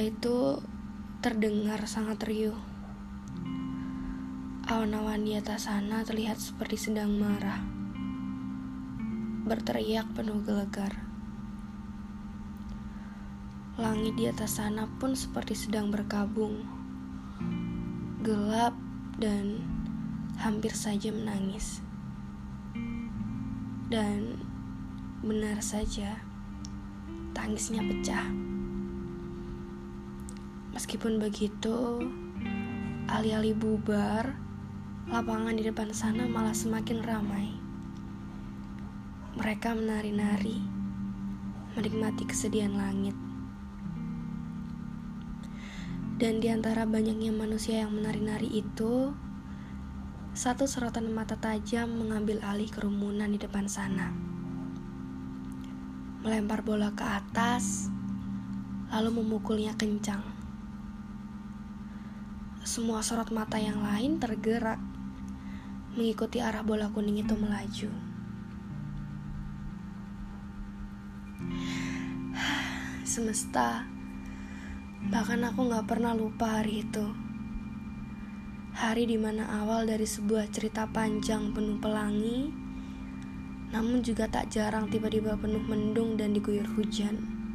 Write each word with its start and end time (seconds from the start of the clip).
itu 0.00 0.60
terdengar 1.24 1.84
sangat 1.90 2.22
riuh. 2.28 2.56
Awan-awan 4.66 5.22
di 5.22 5.38
atas 5.38 5.70
sana 5.70 6.02
terlihat 6.02 6.42
seperti 6.42 6.90
sedang 6.90 7.14
marah. 7.14 7.62
Berteriak 9.46 10.10
penuh 10.14 10.42
gelegar. 10.42 11.06
Langit 13.78 14.18
di 14.18 14.26
atas 14.26 14.58
sana 14.58 14.90
pun 14.98 15.14
seperti 15.14 15.54
sedang 15.54 15.94
berkabung. 15.94 16.66
Gelap 18.26 18.74
dan 19.22 19.62
hampir 20.40 20.74
saja 20.74 21.14
menangis. 21.14 21.84
Dan 23.86 24.42
benar 25.22 25.62
saja, 25.62 26.18
tangisnya 27.36 27.86
pecah. 27.86 28.55
Meskipun 30.76 31.16
begitu, 31.16 32.04
alih-alih 33.08 33.56
bubar, 33.56 34.36
lapangan 35.08 35.56
di 35.56 35.64
depan 35.64 35.88
sana 35.88 36.28
malah 36.28 36.52
semakin 36.52 37.00
ramai. 37.00 37.48
Mereka 39.40 39.72
menari-nari, 39.72 40.60
menikmati 41.72 42.28
kesedihan 42.28 42.76
langit. 42.76 43.16
Dan 46.20 46.44
di 46.44 46.52
antara 46.52 46.84
banyaknya 46.84 47.32
manusia 47.32 47.80
yang 47.80 47.96
menari-nari 47.96 48.60
itu, 48.60 49.16
satu 50.36 50.68
sorotan 50.68 51.08
mata 51.08 51.40
tajam 51.40 51.88
mengambil 51.88 52.44
alih 52.44 52.68
kerumunan 52.68 53.32
di 53.32 53.40
depan 53.40 53.64
sana. 53.64 54.12
Melempar 56.20 56.60
bola 56.60 56.92
ke 56.92 57.00
atas, 57.00 57.88
lalu 58.92 59.24
memukulnya 59.24 59.72
kencang 59.72 60.35
semua 62.66 62.98
sorot 62.98 63.30
mata 63.30 63.62
yang 63.62 63.78
lain 63.78 64.18
tergerak 64.18 64.82
mengikuti 65.94 66.42
arah 66.42 66.66
bola 66.66 66.90
kuning 66.90 67.22
itu 67.22 67.38
melaju. 67.38 67.94
Semesta, 73.06 73.86
bahkan 75.14 75.46
aku 75.46 75.70
gak 75.70 75.86
pernah 75.86 76.10
lupa 76.10 76.58
hari 76.58 76.82
itu. 76.82 77.06
Hari 78.74 79.14
di 79.14 79.16
mana 79.16 79.46
awal 79.62 79.86
dari 79.86 80.04
sebuah 80.04 80.50
cerita 80.50 80.90
panjang 80.90 81.54
penuh 81.54 81.78
pelangi, 81.78 82.50
namun 83.70 84.02
juga 84.02 84.26
tak 84.26 84.50
jarang 84.50 84.90
tiba-tiba 84.90 85.38
penuh 85.38 85.62
mendung 85.62 86.18
dan 86.18 86.34
diguyur 86.34 86.66
hujan. 86.74 87.45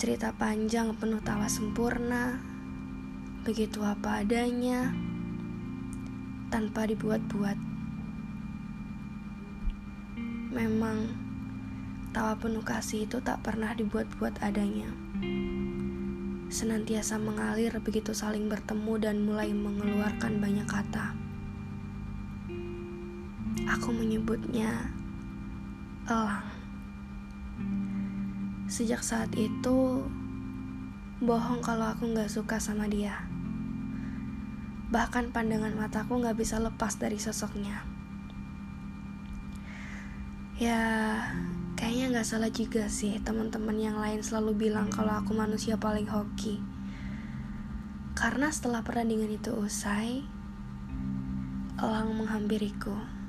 Cerita 0.00 0.32
panjang 0.32 0.96
penuh 0.96 1.20
tawa 1.20 1.44
sempurna, 1.44 2.40
begitu 3.44 3.84
apa 3.84 4.24
adanya, 4.24 4.96
tanpa 6.48 6.88
dibuat-buat. 6.88 7.60
Memang, 10.56 11.04
tawa 12.16 12.32
penuh 12.40 12.64
kasih 12.64 13.04
itu 13.04 13.20
tak 13.20 13.44
pernah 13.44 13.76
dibuat-buat 13.76 14.40
adanya. 14.40 14.88
Senantiasa 16.48 17.20
mengalir 17.20 17.76
begitu 17.84 18.16
saling 18.16 18.48
bertemu 18.48 18.94
dan 19.04 19.20
mulai 19.20 19.52
mengeluarkan 19.52 20.40
banyak 20.40 20.64
kata. 20.64 21.12
Aku 23.68 23.92
menyebutnya 23.92 24.96
elang. 26.08 26.49
Sejak 28.70 29.02
saat 29.02 29.34
itu, 29.34 30.06
bohong 31.18 31.58
kalau 31.58 31.90
aku 31.90 32.06
gak 32.14 32.30
suka 32.30 32.62
sama 32.62 32.86
dia. 32.86 33.26
Bahkan 34.94 35.34
pandangan 35.34 35.74
mataku 35.74 36.22
gak 36.22 36.38
bisa 36.38 36.62
lepas 36.62 36.94
dari 36.94 37.18
sosoknya. 37.18 37.82
Ya, 40.54 41.18
kayaknya 41.74 42.22
gak 42.22 42.30
salah 42.30 42.54
juga 42.54 42.86
sih 42.86 43.18
teman-teman 43.26 43.74
yang 43.74 43.98
lain 43.98 44.22
selalu 44.22 44.70
bilang 44.70 44.86
kalau 44.86 45.18
aku 45.18 45.34
manusia 45.34 45.74
paling 45.74 46.06
hoki. 46.06 46.62
Karena 48.14 48.54
setelah 48.54 48.86
pertandingan 48.86 49.34
itu 49.34 49.50
usai, 49.50 50.22
elang 51.74 52.14
menghampiriku. 52.14 53.19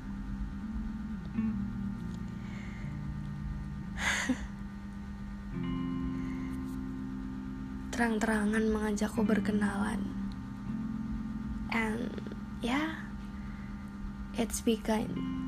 Terang-terangan 8.02 8.66
mengajakku 8.74 9.22
berkenalan. 9.22 10.02
And 11.70 12.10
yeah, 12.66 12.98
it's 14.34 14.58
be 14.66 14.82
kind. 14.82 15.41